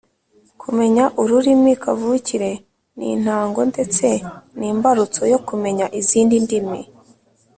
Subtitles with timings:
[0.61, 2.51] kumenya ururimi kavukire
[2.97, 4.07] ni intango ndetse
[4.57, 6.79] n’imbarutso yo kumenya izindi ndimi